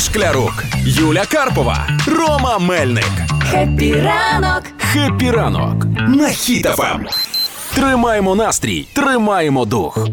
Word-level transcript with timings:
Шклярук, 0.00 0.64
Юля 0.84 1.24
Карпова, 1.26 1.88
Рома 2.06 2.58
Мельник. 2.58 3.10
Happy 3.50 3.92
ранок! 3.94 4.62
Happy 4.78 5.30
ранок 5.30 5.84
на 6.08 6.28
Хіт 6.28 6.73
FM. 6.73 7.06
Тримаємо 7.74 8.34
настрій, 8.34 8.88
тримаємо 8.92 9.64
дух. 9.64 10.08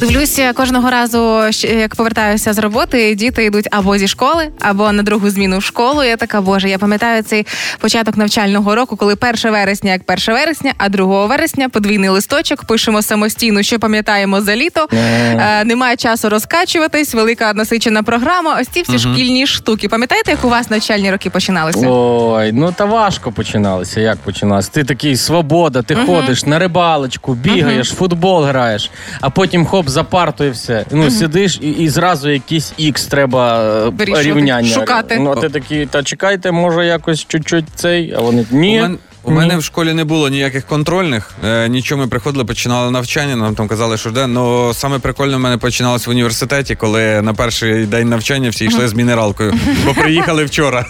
Дивлюся 0.00 0.52
кожного 0.52 0.90
разу, 0.90 1.40
як 1.62 1.94
повертаюся 1.94 2.52
з 2.52 2.58
роботи, 2.58 3.14
діти 3.14 3.44
йдуть 3.44 3.68
або 3.70 3.98
зі 3.98 4.08
школи, 4.08 4.48
або 4.60 4.92
на 4.92 5.02
другу 5.02 5.30
зміну 5.30 5.58
в 5.58 5.62
школу. 5.62 6.02
Я 6.04 6.16
така, 6.16 6.40
боже, 6.40 6.68
я 6.68 6.78
пам'ятаю 6.78 7.22
цей 7.22 7.46
початок 7.78 8.16
навчального 8.16 8.74
року, 8.74 8.96
коли 8.96 9.14
1 9.20 9.52
вересня 9.52 9.92
як 9.92 10.02
1 10.06 10.34
вересня, 10.34 10.72
а 10.78 10.88
2 10.88 11.26
вересня 11.26 11.68
подвійний 11.68 12.08
листочок, 12.08 12.64
пишемо 12.64 13.02
самостійно, 13.02 13.62
що 13.62 13.78
пам'ятаємо 13.78 14.40
за 14.40 14.56
літо. 14.56 14.88
Е, 14.92 15.64
немає 15.64 15.96
часу 15.96 16.28
розкачуватись, 16.28 17.14
велика 17.14 17.52
насичена 17.54 18.02
програма. 18.02 18.58
Ось 18.60 18.68
ці 18.68 18.82
всі 18.82 18.98
шкільні 18.98 19.46
штуки. 19.46 19.88
Пам'ятаєте, 19.88 20.30
як 20.30 20.44
у 20.44 20.48
вас 20.48 20.70
навчальні 20.70 21.10
роки 21.10 21.30
починалися? 21.30 21.86
Ой, 21.88 22.52
ну 22.52 22.72
та 22.72 22.84
важко 22.84 23.32
починалося. 23.32 24.00
Як 24.00 24.16
починалося? 24.16 24.70
Ти 24.72 24.84
такий 24.84 25.16
свобода, 25.16 25.82
ти 25.82 25.94
ходиш 25.94 26.44
на 26.44 26.58
рибалочку, 26.58 27.34
бігаєш, 27.34 27.88
футбол 27.88 28.44
граєш, 28.44 28.90
а 29.20 29.30
потім 29.30 29.66
хоп 29.66 29.85
за 29.88 30.04
партою 30.04 30.52
все. 30.52 30.84
Ну 30.90 31.10
сидиш 31.10 31.58
і, 31.62 31.70
і 31.70 31.88
зразу 31.88 32.30
якийсь 32.30 32.72
ікс 32.76 33.06
треба 33.06 33.62
е, 33.86 33.88
Вирішувати, 33.88 34.28
рівняння. 34.28 34.68
шукати. 34.68 35.18
Ну 35.18 35.30
а 35.30 35.40
ти 35.40 35.48
такий, 35.48 35.86
та 35.86 36.02
чекайте, 36.02 36.52
може 36.52 36.86
якось 36.86 37.24
чуть-чуть 37.26 37.64
цей, 37.74 38.14
а 38.18 38.20
вони 38.20 38.46
ні. 38.50 38.78
У, 38.78 38.82
мен, 38.82 38.98
у 39.26 39.30
мене 39.30 39.56
в 39.56 39.62
школі 39.64 39.92
не 39.92 40.04
було 40.04 40.28
ніяких 40.28 40.66
контрольних. 40.66 41.30
Е, 41.44 41.68
нічого 41.68 42.00
ми 42.00 42.06
приходили, 42.08 42.44
починали 42.44 42.90
навчання. 42.90 43.36
Нам 43.36 43.54
там 43.54 43.68
казали, 43.68 43.96
що 43.98 44.10
де. 44.10 44.26
Ну 44.26 44.74
саме 44.74 44.98
прикольно 44.98 45.36
в 45.36 45.40
мене 45.40 45.56
починалось 45.56 46.06
в 46.06 46.10
університеті, 46.10 46.74
коли 46.74 47.22
на 47.22 47.34
перший 47.34 47.86
день 47.86 48.08
навчання 48.08 48.50
всі 48.50 48.64
йшли 48.64 48.88
з 48.88 48.92
мінералкою, 48.94 49.54
бо 49.84 49.94
приїхали 49.94 50.44
вчора. 50.44 50.86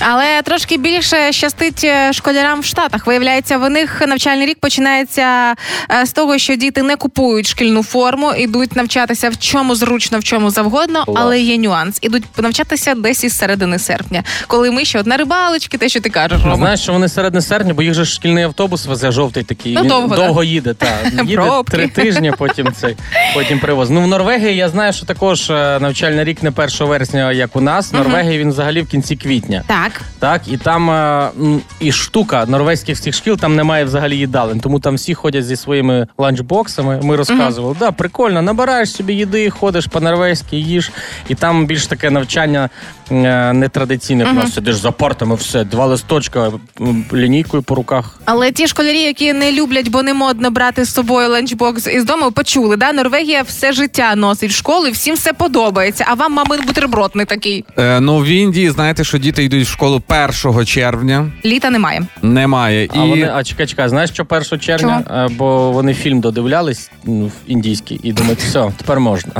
Але 0.00 0.42
трошки 0.42 0.76
більше 0.76 1.32
щастить 1.32 1.84
е, 1.84 2.12
школярам 2.12 2.60
в 2.60 2.64
Штатах. 2.64 3.06
Виявляється, 3.06 3.58
в 3.58 3.70
них 3.70 4.02
навчальний 4.06 4.46
рік 4.46 4.58
починається 4.60 5.54
е, 5.90 6.06
з 6.06 6.12
того, 6.12 6.38
що 6.38 6.56
діти 6.56 6.82
не 6.82 6.96
купують 6.96 7.46
шкільну 7.46 7.82
форму, 7.82 8.32
ідуть 8.34 8.76
навчатися 8.76 9.30
в 9.30 9.38
чому 9.38 9.74
зручно, 9.74 10.18
в 10.18 10.24
чому 10.24 10.50
завгодно, 10.50 11.04
Клас. 11.04 11.16
але 11.20 11.40
є 11.40 11.58
нюанс. 11.58 11.98
Ідуть 12.02 12.24
навчатися 12.36 12.94
десь 12.94 13.24
із 13.24 13.36
середини 13.36 13.78
серпня, 13.78 14.24
коли 14.46 14.70
ми 14.70 14.84
ще 14.84 14.98
от 15.00 15.06
на 15.06 15.16
рибалочки, 15.16 15.78
те, 15.78 15.88
що 15.88 16.00
ти 16.00 16.10
кажеш, 16.10 16.42
Рома. 16.44 16.56
Знаєш, 16.56 16.80
що 16.80 16.92
вони 16.92 17.08
середини 17.08 17.42
серпня, 17.42 17.69
бо 17.72 17.82
їх 17.82 17.94
же 17.94 18.04
ж 18.04 18.14
шкільний 18.14 18.44
автобус 18.44 18.86
везе 18.86 19.10
жовтий 19.10 19.42
такий. 19.42 19.74
Ну, 19.74 19.80
він 19.80 19.88
довго, 19.88 20.16
довго 20.16 20.44
їде, 20.44 20.74
так. 20.74 20.90
Їде 21.12 21.34
Пробки. 21.34 21.72
три 21.76 21.88
тижні, 21.88 22.32
потім 22.38 22.72
цей 22.72 22.96
потім 23.34 23.58
привоз. 23.58 23.90
Ну 23.90 24.00
в 24.02 24.06
Норвегії 24.06 24.56
я 24.56 24.68
знаю, 24.68 24.92
що 24.92 25.06
також 25.06 25.50
е, 25.50 25.78
навчальний 25.80 26.24
рік 26.24 26.42
не 26.42 26.48
1 26.56 26.68
вересня, 26.80 27.32
як 27.32 27.56
у 27.56 27.60
нас. 27.60 27.92
В 27.92 27.96
Норвегії 27.96 28.38
він 28.38 28.48
взагалі 28.50 28.82
в 28.82 28.86
кінці 28.88 29.16
квітня. 29.16 29.62
Так, 29.66 30.00
Так, 30.18 30.42
і 30.48 30.56
там 30.56 30.90
е, 30.90 31.28
м, 31.40 31.60
і 31.80 31.92
штука 31.92 32.46
норвезьких 32.46 32.96
всіх 32.98 33.14
шкіл 33.14 33.36
там 33.36 33.56
немає 33.56 33.84
взагалі 33.84 34.16
їдалень, 34.16 34.60
тому 34.60 34.80
там 34.80 34.94
всі 34.94 35.14
ходять 35.14 35.44
зі 35.44 35.56
своїми 35.56 36.06
ланчбоксами. 36.18 37.00
Ми 37.02 37.16
розказували, 37.16 37.76
да, 37.78 37.92
прикольно, 37.92 38.42
набираєш 38.42 38.92
собі 38.92 39.14
їди, 39.14 39.50
ходиш 39.50 39.86
по-норвезьки, 39.86 40.56
їж, 40.56 40.90
і 41.28 41.34
там 41.34 41.66
більш 41.66 41.86
таке 41.86 42.10
навчання 42.10 42.68
е, 43.10 43.52
нетрадиційне. 43.52 44.24
У 44.30 44.32
нас 44.32 44.54
сидиш 44.54 44.76
за 44.76 44.90
партами, 44.90 45.34
все, 45.34 45.64
два 45.64 45.86
листочка, 45.86 46.52
м, 46.80 47.04
лінійкою 47.12 47.59
по 47.62 47.74
руках. 47.74 48.14
але 48.24 48.52
ті 48.52 48.66
школярі, 48.66 49.00
які 49.00 49.32
не 49.32 49.52
люблять, 49.52 49.88
бо 49.88 50.02
не 50.02 50.14
модно 50.14 50.50
брати 50.50 50.84
з 50.84 50.94
собою 50.94 51.28
ланчбокс 51.28 51.86
із 51.86 52.04
дому, 52.04 52.32
почули, 52.32 52.76
да? 52.76 52.92
Норвегія 52.92 53.42
все 53.42 53.72
життя 53.72 54.16
носить 54.16 54.50
в 54.50 54.54
школу, 54.54 54.86
і 54.86 54.90
всім 54.90 55.14
все 55.14 55.32
подобається. 55.32 56.04
А 56.08 56.14
вам 56.14 56.32
мамин 56.32 56.60
бутерброд 56.66 57.10
не 57.14 57.24
такий. 57.24 57.64
Е, 57.78 58.00
ну 58.00 58.18
в 58.18 58.26
Індії 58.26 58.70
знаєте, 58.70 59.04
що 59.04 59.18
діти 59.18 59.44
йдуть 59.44 59.66
в 59.66 59.70
школу 59.70 60.02
1 60.44 60.66
червня. 60.66 61.30
Літа 61.44 61.70
немає. 61.70 62.02
Немає. 62.22 62.88
А 62.94 63.04
вони, 63.04 63.30
а 63.34 63.44
чекай, 63.44 63.66
чекай, 63.66 63.88
знаєш, 63.88 64.10
що 64.10 64.26
1 64.30 64.58
червня? 64.58 65.04
Е, 65.10 65.34
Бо 65.36 65.70
вони 65.72 65.94
фільм 65.94 66.20
додивлялись 66.20 66.90
ну, 67.04 67.26
в 67.26 67.32
індійський 67.46 68.00
і 68.02 68.12
думають, 68.12 68.38
все, 68.38 68.72
тепер 68.76 69.00
можна. 69.00 69.32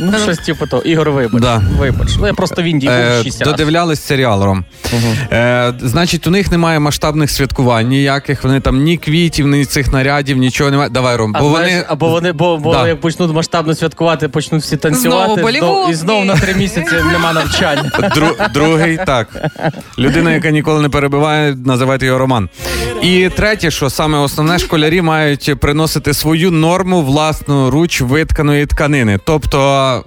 Ну, 0.00 0.18
щось 0.22 0.38
типу 0.38 0.66
того. 0.66 0.82
Ігор, 0.82 1.10
вибач. 1.10 1.42
Да. 1.42 1.62
Вибач. 1.78 2.08
Ну, 2.20 2.26
я 2.26 2.32
просто 2.34 2.62
в 2.62 2.64
Індії 2.64 2.92
був 2.92 3.22
6 3.24 3.40
разів. 3.40 3.46
додивлялись 3.46 4.02
серіал 4.02 4.44
Ром. 4.44 4.64
Е, 5.32 5.74
значить, 5.80 6.26
у 6.26 6.30
них 6.30 6.50
немає 6.50 6.78
масштабних 6.78 7.30
святкувань 7.30 7.88
ніяких. 7.88 8.44
Вони 8.44 8.60
там 8.60 8.82
ні 8.82 8.96
квітів, 8.96 9.46
ні 9.46 9.64
цих 9.64 9.92
нарядів, 9.92 10.36
нічого 10.38 10.70
немає. 10.70 10.90
Давай, 10.90 11.16
Ром, 11.16 11.32
А 11.36 11.40
бо 11.40 11.50
знаєш, 11.50 11.72
вони. 11.72 11.84
або 11.88 12.08
вони, 12.08 12.32
бо, 12.32 12.56
бо 12.56 12.72
Да. 12.72 12.88
як 12.88 13.00
почнуть 13.00 13.34
масштабно 13.34 13.74
святкувати, 13.74 14.28
почнуть 14.28 14.62
всі 14.62 14.76
танцювати, 14.76 15.24
Знову 15.34 15.42
Болівуд. 15.42 15.90
і 15.90 15.94
знов 15.94 16.24
на 16.24 16.36
три 16.36 16.54
місяці 16.54 16.94
нема 17.12 17.32
навчання. 17.32 17.90
Дру- 18.16 18.52
другий 18.52 18.98
так. 19.06 19.28
Людина, 19.98 20.32
яка 20.32 20.50
ніколи 20.50 20.82
не 20.82 20.88
перебиває, 20.88 21.56
називайте 21.64 22.06
його 22.06 22.18
Роман. 22.18 22.48
І 23.02 23.28
третє, 23.36 23.70
що 23.70 23.90
саме 23.90 24.18
основне, 24.18 24.58
школярі 24.58 25.02
мають 25.02 25.60
приносити 25.60 26.14
свою 26.14 26.50
норму 26.50 27.02
власну 27.02 27.70
руч 27.70 28.00
витканої 28.00 28.66
тканини. 28.66 29.18
Тобто 29.24 29.58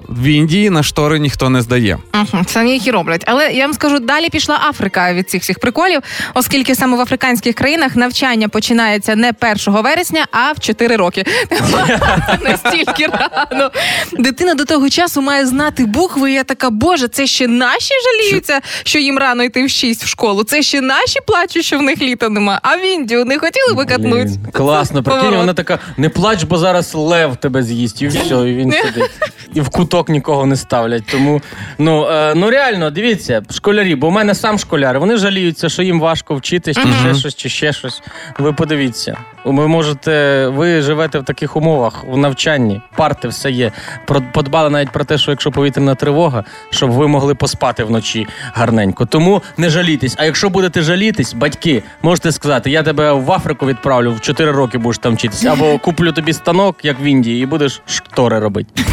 в 0.10 0.24
Індії 0.24 0.70
на 0.70 0.84
штори 0.84 1.20
ніхто 1.20 1.50
не 1.50 1.62
здає. 1.62 1.98
Угу, 2.14 2.44
це 2.46 2.68
їх 2.68 2.88
і 2.88 2.92
роблять. 2.92 3.24
Але 3.28 3.52
я 3.52 3.66
вам 3.66 3.74
скажу, 3.74 4.00
далі 4.00 4.30
пішла 4.30 4.60
Африка 4.70 5.14
від 5.14 5.30
цих 5.30 5.42
всіх 5.42 5.60
приколів, 5.60 6.02
оскільки 6.34 6.76
саме 6.76 6.98
в 6.98 7.02
африканських 7.02 7.56
країнах 7.56 7.96
навчання 7.96 8.50
починається 8.50 9.16
не 9.16 9.34
1 9.68 9.82
вересня, 9.84 10.26
а 10.32 10.52
в 10.52 10.60
4 10.60 10.96
роки. 10.96 11.26
Настільки 12.44 13.08
рано. 13.08 13.72
Дитина 14.12 14.54
до 14.54 14.66
того 14.66 14.90
часу 14.90 15.22
має 15.22 15.46
знати 15.46 15.86
букви. 15.86 16.32
І 16.32 16.34
я 16.34 16.44
така, 16.44 16.70
боже, 16.70 17.08
це 17.08 17.28
ще 17.28 17.48
наші 17.48 17.94
жаліються, 18.04 18.60
що 18.84 19.00
їм 19.00 19.18
рано 19.18 19.44
йти 19.44 19.66
в 19.66 19.70
6 19.70 20.04
в 20.04 20.08
школу. 20.08 20.44
Це 20.44 20.62
ще 20.62 20.82
наші 20.82 21.20
плачуть, 21.28 21.66
що 21.66 21.78
в 21.78 21.82
них 21.82 22.02
літа 22.02 22.30
нема. 22.30 22.60
А 22.64 22.76
в 22.76 22.86
Індію 22.86 23.26
не 23.26 23.40
хотіли 23.40 23.74
би 23.74 23.86
катнуть. 23.86 24.30
Класно, 24.52 25.04
прикинь, 25.04 25.36
вона 25.36 25.54
така, 25.54 25.80
не 25.98 26.10
плач, 26.10 26.44
бо 26.44 26.58
зараз 26.58 26.96
лев 26.96 27.36
тебе 27.36 27.64
з'їсть, 27.64 28.02
і 28.02 28.08
все, 28.08 28.36
і 28.50 28.56
він 28.56 28.72
сидить. 28.72 29.12
І 29.54 29.62
в 29.66 29.70
куток 29.70 30.10
нікого 30.10 30.46
не 30.46 30.56
ставлять. 30.56 31.04
Тому 31.12 31.42
ну, 31.78 32.08
е, 32.08 32.34
ну 32.36 32.50
реально, 32.50 32.92
дивіться, 32.92 33.42
школярі, 33.52 33.96
бо 33.96 34.10
в 34.10 34.12
мене 34.12 34.36
сам 34.36 34.60
школяр, 34.60 35.00
вони 35.00 35.18
жаліються, 35.18 35.70
що 35.70 35.84
їм 35.84 36.00
важко 36.00 36.36
вчитись, 36.36 36.78
чи 36.78 36.88
ще 37.04 37.16
щось, 37.16 37.36
чи 37.36 37.50
ще 37.50 37.74
щось. 37.74 38.02
Ви 38.40 38.54
подивіться. 38.54 39.18
Ви 39.46 39.68
можете, 39.68 40.48
ви 40.48 40.82
живете 40.82 41.20
в 41.20 41.24
таких 41.24 41.56
умовах, 41.56 42.04
в 42.08 42.18
навчанні, 42.18 42.82
парти 42.96 43.28
все 43.28 43.52
є. 43.52 43.72
Про, 44.06 44.22
подбали 44.34 44.70
навіть 44.70 44.92
про 44.92 45.04
те, 45.04 45.18
що 45.18 45.32
якщо 45.32 45.52
повітряна 45.52 45.96
тривога, 45.96 46.44
щоб 46.70 46.92
ви 46.92 47.08
могли 47.08 47.36
поспати 47.36 47.84
вночі 47.84 48.28
гарненько. 48.54 49.06
Тому 49.06 49.42
не 49.58 49.70
жалітесь. 49.70 50.16
А 50.18 50.26
якщо 50.26 50.50
будете 50.50 50.82
жалітись, 50.82 51.34
батьки, 51.34 51.84
можете 52.02 52.32
сказати, 52.32 52.70
я 52.70 52.84
тебе 52.84 53.12
в 53.12 53.32
Африку 53.32 53.66
відправлю, 53.66 54.14
в 54.14 54.22
4 54.22 54.52
роки 54.52 54.78
будеш 54.78 54.98
там 54.98 55.16
вчитися, 55.16 55.52
або 55.52 55.80
куплю 55.80 56.12
тобі 56.12 56.34
станок, 56.34 56.76
як 56.84 57.02
в 57.02 57.04
Індії, 57.04 57.44
і 57.44 57.46
будеш 57.46 57.82
штори 57.86 58.40
робити. 58.40 58.84